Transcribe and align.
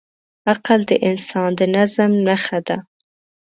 عقل 0.51 0.79
د 0.89 0.91
انسان 1.09 1.49
د 1.59 1.61
نظم 1.75 2.11
نښه 2.25 2.59
ده. 2.67 2.77